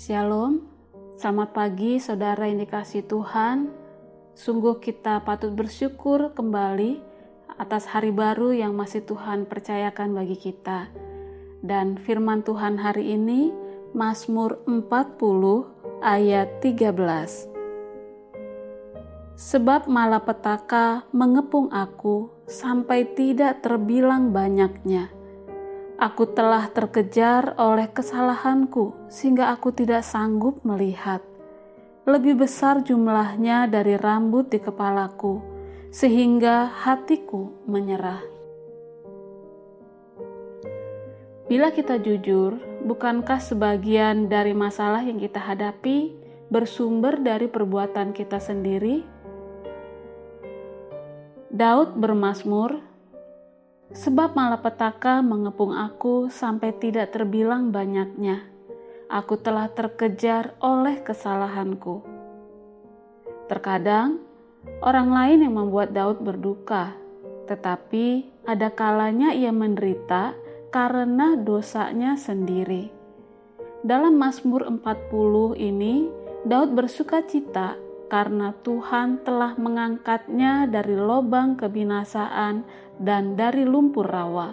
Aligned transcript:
Shalom, 0.00 0.64
selamat 1.12 1.52
pagi 1.52 2.00
saudara 2.00 2.48
yang 2.48 2.64
dikasih 2.64 3.04
Tuhan. 3.04 3.68
Sungguh 4.32 4.80
kita 4.80 5.20
patut 5.28 5.52
bersyukur 5.52 6.32
kembali 6.32 7.04
atas 7.60 7.84
hari 7.84 8.08
baru 8.08 8.56
yang 8.56 8.72
masih 8.72 9.04
Tuhan 9.04 9.44
percayakan 9.44 10.16
bagi 10.16 10.40
kita. 10.40 10.88
Dan 11.60 12.00
firman 12.00 12.40
Tuhan 12.40 12.80
hari 12.80 13.12
ini 13.12 13.52
Mazmur 13.92 14.64
40 14.64 15.68
ayat 16.00 16.48
13. 16.64 19.36
Sebab 19.36 19.84
malapetaka 19.84 21.12
mengepung 21.12 21.68
aku 21.76 22.32
sampai 22.48 23.04
tidak 23.04 23.60
terbilang 23.60 24.32
banyaknya 24.32 25.19
Aku 26.00 26.32
telah 26.32 26.64
terkejar 26.72 27.60
oleh 27.60 27.84
kesalahanku, 27.92 28.96
sehingga 29.12 29.52
aku 29.52 29.68
tidak 29.68 30.00
sanggup 30.00 30.64
melihat. 30.64 31.20
Lebih 32.08 32.40
besar 32.40 32.80
jumlahnya 32.80 33.68
dari 33.68 34.00
rambut 34.00 34.48
di 34.48 34.64
kepalaku, 34.64 35.44
sehingga 35.92 36.72
hatiku 36.72 37.52
menyerah. 37.68 38.24
Bila 41.52 41.68
kita 41.68 42.00
jujur, 42.00 42.56
bukankah 42.88 43.36
sebagian 43.36 44.32
dari 44.32 44.56
masalah 44.56 45.04
yang 45.04 45.20
kita 45.20 45.36
hadapi 45.36 46.16
bersumber 46.48 47.20
dari 47.20 47.44
perbuatan 47.44 48.16
kita 48.16 48.40
sendiri? 48.40 49.04
Daud 51.52 51.92
bermasmur 52.00 52.89
Sebab 53.90 54.38
malapetaka 54.38 55.18
mengepung 55.18 55.74
aku 55.74 56.30
sampai 56.30 56.70
tidak 56.78 57.10
terbilang 57.10 57.74
banyaknya. 57.74 58.46
Aku 59.10 59.34
telah 59.34 59.66
terkejar 59.66 60.54
oleh 60.62 61.02
kesalahanku. 61.02 62.06
Terkadang 63.50 64.22
orang 64.78 65.10
lain 65.10 65.38
yang 65.42 65.54
membuat 65.58 65.90
Daud 65.90 66.22
berduka, 66.22 66.94
tetapi 67.50 68.30
ada 68.46 68.70
kalanya 68.70 69.34
ia 69.34 69.50
menderita 69.50 70.38
karena 70.70 71.34
dosanya 71.34 72.14
sendiri. 72.14 72.94
Dalam 73.82 74.14
Mazmur 74.14 74.70
40 74.70 75.58
ini, 75.58 76.06
Daud 76.46 76.78
bersuka 76.78 77.26
cita 77.26 77.89
karena 78.10 78.50
Tuhan 78.66 79.22
telah 79.22 79.54
mengangkatnya 79.54 80.66
dari 80.66 80.98
lobang 80.98 81.54
kebinasaan 81.54 82.66
dan 82.98 83.38
dari 83.38 83.62
lumpur 83.62 84.10
rawa. 84.10 84.50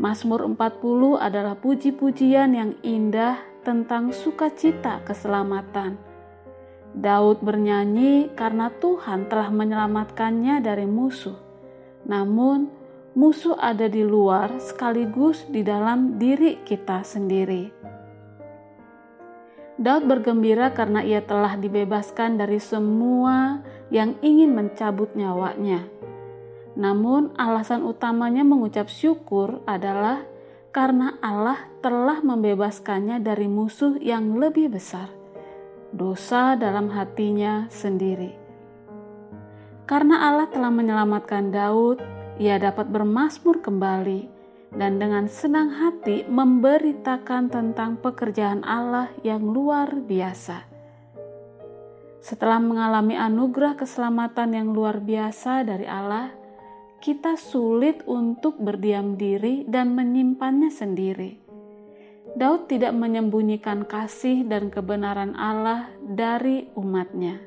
Mazmur 0.00 0.48
40 0.48 1.20
adalah 1.20 1.56
puji-pujian 1.60 2.56
yang 2.56 2.72
indah 2.80 3.40
tentang 3.64 4.16
sukacita 4.16 5.04
keselamatan. 5.04 5.96
Daud 6.96 7.44
bernyanyi 7.44 8.32
karena 8.32 8.72
Tuhan 8.80 9.28
telah 9.28 9.52
menyelamatkannya 9.52 10.64
dari 10.64 10.88
musuh. 10.88 11.36
Namun, 12.08 12.72
musuh 13.12 13.56
ada 13.60 13.88
di 13.88 14.00
luar 14.00 14.56
sekaligus 14.60 15.44
di 15.48 15.60
dalam 15.60 16.16
diri 16.16 16.64
kita 16.64 17.04
sendiri. 17.04 17.95
Daud 19.76 20.08
bergembira 20.08 20.72
karena 20.72 21.04
ia 21.04 21.20
telah 21.20 21.52
dibebaskan 21.60 22.40
dari 22.40 22.56
semua 22.56 23.60
yang 23.92 24.16
ingin 24.24 24.56
mencabut 24.56 25.12
nyawanya. 25.12 25.84
Namun, 26.76 27.36
alasan 27.36 27.84
utamanya 27.84 28.40
mengucap 28.40 28.88
syukur 28.88 29.60
adalah 29.68 30.24
karena 30.72 31.16
Allah 31.20 31.60
telah 31.84 32.20
membebaskannya 32.24 33.20
dari 33.20 33.48
musuh 33.48 33.96
yang 34.00 34.36
lebih 34.40 34.72
besar, 34.72 35.08
dosa 35.92 36.56
dalam 36.56 36.92
hatinya 36.92 37.68
sendiri. 37.68 38.36
Karena 39.84 40.28
Allah 40.28 40.48
telah 40.52 40.72
menyelamatkan 40.72 41.52
Daud, 41.52 42.00
ia 42.36 42.60
dapat 42.60 42.92
bermasmur 42.92 43.64
kembali 43.64 44.35
dan 44.76 45.00
dengan 45.00 45.24
senang 45.26 45.72
hati 45.72 46.28
memberitakan 46.28 47.48
tentang 47.48 47.96
pekerjaan 47.96 48.60
Allah 48.62 49.08
yang 49.24 49.40
luar 49.40 49.96
biasa. 50.04 50.68
Setelah 52.20 52.60
mengalami 52.60 53.16
anugerah 53.16 53.80
keselamatan 53.80 54.52
yang 54.52 54.68
luar 54.76 55.00
biasa 55.00 55.64
dari 55.64 55.88
Allah, 55.88 56.32
kita 57.00 57.40
sulit 57.40 58.04
untuk 58.04 58.60
berdiam 58.60 59.16
diri 59.16 59.64
dan 59.64 59.96
menyimpannya 59.96 60.68
sendiri. 60.68 61.38
Daud 62.36 62.68
tidak 62.68 62.92
menyembunyikan 62.92 63.88
kasih 63.88 64.44
dan 64.44 64.68
kebenaran 64.68 65.32
Allah 65.40 65.88
dari 66.04 66.68
umatnya. 66.76 67.40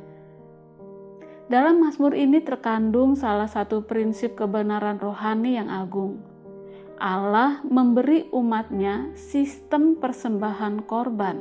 Dalam 1.50 1.82
Mazmur 1.82 2.14
ini 2.14 2.42
terkandung 2.42 3.18
salah 3.18 3.50
satu 3.50 3.86
prinsip 3.86 4.38
kebenaran 4.38 5.02
rohani 5.02 5.58
yang 5.58 5.70
agung, 5.70 6.22
Allah 7.00 7.64
memberi 7.64 8.28
umatnya 8.36 9.16
sistem 9.16 9.96
persembahan 9.96 10.84
korban. 10.84 11.40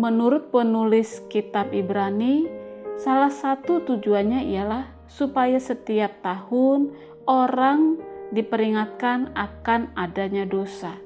Menurut 0.00 0.48
penulis 0.48 1.20
kitab 1.28 1.76
Ibrani, 1.76 2.48
salah 2.96 3.28
satu 3.28 3.84
tujuannya 3.84 4.48
ialah 4.48 4.88
supaya 5.04 5.60
setiap 5.60 6.24
tahun 6.24 6.96
orang 7.28 8.00
diperingatkan 8.32 9.36
akan 9.36 9.92
adanya 9.92 10.48
dosa. 10.48 10.96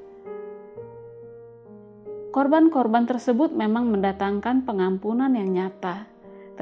Korban-korban 2.30 3.10
tersebut 3.10 3.50
memang 3.58 3.90
mendatangkan 3.90 4.62
pengampunan 4.62 5.34
yang 5.34 5.50
nyata, 5.50 6.06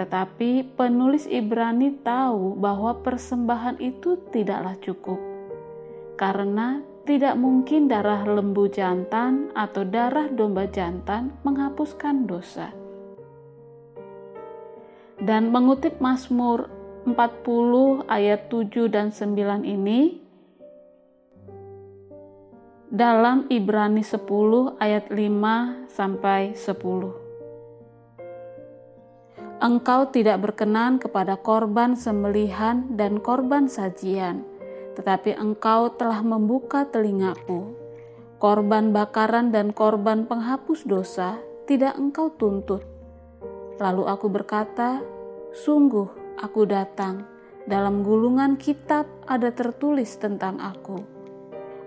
tetapi 0.00 0.64
penulis 0.80 1.28
Ibrani 1.28 1.92
tahu 2.00 2.56
bahwa 2.56 3.04
persembahan 3.04 3.84
itu 3.84 4.16
tidaklah 4.32 4.80
cukup 4.80 5.29
karena 6.20 6.84
tidak 7.08 7.32
mungkin 7.40 7.88
darah 7.88 8.28
lembu 8.28 8.68
jantan 8.68 9.48
atau 9.56 9.88
darah 9.88 10.28
domba 10.28 10.68
jantan 10.68 11.32
menghapuskan 11.48 12.28
dosa. 12.28 12.76
Dan 15.16 15.48
mengutip 15.48 15.96
Mazmur 15.96 16.68
40 17.08 18.04
ayat 18.04 18.52
7 18.52 18.92
dan 18.92 19.08
9 19.08 19.64
ini 19.64 20.20
dalam 22.92 23.48
Ibrani 23.48 24.04
10 24.04 24.76
ayat 24.76 25.08
5 25.08 25.88
sampai 25.88 26.52
10. 26.52 27.16
Engkau 29.60 30.08
tidak 30.08 30.40
berkenan 30.40 30.96
kepada 30.96 31.36
korban 31.36 31.92
sembelihan 31.92 32.96
dan 32.96 33.20
korban 33.20 33.68
sajian, 33.68 34.49
tetapi 35.00 35.32
engkau 35.32 35.96
telah 35.96 36.20
membuka 36.20 36.84
telingaku. 36.84 37.72
Korban 38.36 38.92
bakaran 38.92 39.48
dan 39.48 39.72
korban 39.72 40.28
penghapus 40.28 40.84
dosa 40.84 41.40
tidak 41.64 41.96
engkau 41.96 42.28
tuntut. 42.36 42.84
Lalu 43.80 44.04
aku 44.04 44.28
berkata, 44.28 45.00
Sungguh 45.56 46.36
aku 46.36 46.68
datang, 46.68 47.24
dalam 47.64 48.04
gulungan 48.04 48.60
kitab 48.60 49.08
ada 49.24 49.48
tertulis 49.48 50.20
tentang 50.20 50.60
aku. 50.60 51.00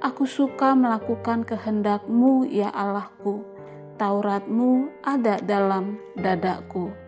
Aku 0.02 0.26
suka 0.26 0.74
melakukan 0.74 1.46
kehendakmu 1.46 2.50
ya 2.50 2.74
Allahku, 2.74 3.46
Tauratmu 4.02 4.90
ada 5.06 5.38
dalam 5.38 6.02
dadaku. 6.18 7.03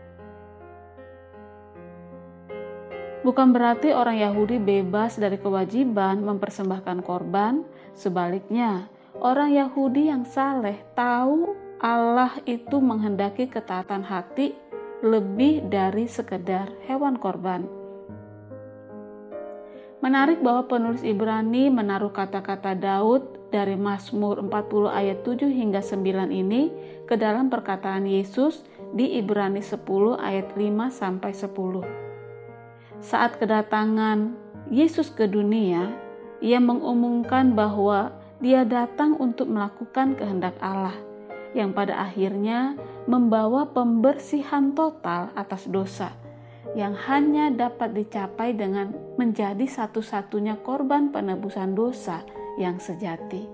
Bukan 3.26 3.58
berarti 3.58 3.90
orang 3.90 4.22
Yahudi 4.22 4.62
bebas 4.62 5.18
dari 5.18 5.42
kewajiban 5.42 6.22
mempersembahkan 6.22 7.02
korban, 7.02 7.66
sebaliknya, 7.98 8.86
orang 9.18 9.50
Yahudi 9.50 10.14
yang 10.14 10.30
saleh 10.30 10.78
tahu 10.94 11.58
Allah 11.82 12.38
itu 12.46 12.78
menghendaki 12.78 13.50
ketaatan 13.50 14.06
hati 14.06 14.54
lebih 15.02 15.66
dari 15.74 16.06
sekedar 16.06 16.70
hewan 16.86 17.18
korban. 17.18 17.66
Menarik 20.06 20.46
bahwa 20.46 20.70
penulis 20.70 21.02
Ibrani 21.02 21.74
menaruh 21.74 22.14
kata-kata 22.14 22.78
Daud 22.78 23.50
dari 23.50 23.74
Mazmur 23.74 24.38
40 24.38 24.86
ayat 24.86 25.26
7 25.26 25.50
hingga 25.50 25.82
9 25.82 26.30
ini 26.30 26.70
ke 27.10 27.18
dalam 27.18 27.50
perkataan 27.50 28.06
Yesus 28.06 28.62
di 28.94 29.18
Ibrani 29.18 29.66
10 29.66 29.82
ayat 30.22 30.54
5 30.54 30.94
sampai 30.94 31.34
10 31.34 32.05
saat 33.04 33.40
kedatangan 33.40 34.36
Yesus 34.72 35.12
ke 35.14 35.28
dunia, 35.30 35.94
ia 36.42 36.60
mengumumkan 36.60 37.54
bahwa 37.54 38.14
dia 38.44 38.68
datang 38.68 39.16
untuk 39.18 39.48
melakukan 39.48 40.18
kehendak 40.20 40.58
Allah, 40.60 40.96
yang 41.56 41.72
pada 41.72 41.96
akhirnya 42.06 42.76
membawa 43.08 43.70
pembersihan 43.70 44.76
total 44.76 45.32
atas 45.38 45.70
dosa, 45.70 46.12
yang 46.74 46.98
hanya 47.08 47.54
dapat 47.54 47.96
dicapai 47.96 48.52
dengan 48.58 48.92
menjadi 49.16 49.64
satu-satunya 49.64 50.60
korban 50.66 51.14
penebusan 51.14 51.78
dosa 51.78 52.26
yang 52.60 52.82
sejati. 52.82 53.48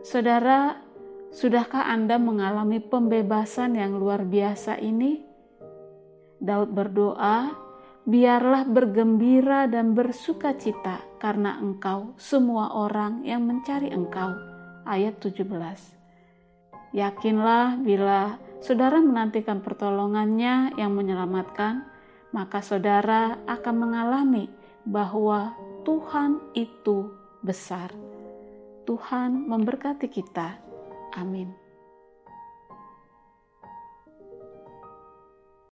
Saudara, 0.00 0.90
Sudahkah 1.30 1.86
Anda 1.86 2.18
mengalami 2.18 2.82
pembebasan 2.82 3.78
yang 3.78 3.94
luar 4.02 4.26
biasa 4.26 4.82
ini? 4.82 5.22
Daud 6.42 6.74
berdoa, 6.74 7.54
"Biarlah 8.10 8.66
bergembira 8.66 9.70
dan 9.70 9.94
bersuka 9.94 10.58
cita 10.58 10.98
karena 11.22 11.62
Engkau, 11.62 12.18
semua 12.18 12.74
orang 12.74 13.22
yang 13.22 13.46
mencari 13.46 13.94
Engkau." 13.94 14.34
Ayat 14.82 15.22
17. 15.22 15.94
Yakinlah 16.90 17.78
bila 17.78 18.34
saudara 18.58 18.98
menantikan 18.98 19.62
pertolongannya 19.62 20.74
yang 20.74 20.90
menyelamatkan, 20.90 21.86
maka 22.34 22.58
saudara 22.58 23.38
akan 23.46 23.74
mengalami 23.78 24.50
bahwa 24.82 25.54
Tuhan 25.86 26.42
itu 26.58 27.14
besar. 27.46 27.94
Tuhan 28.90 29.46
memberkati 29.46 30.10
kita. 30.10 30.58
Amin. 31.14 31.59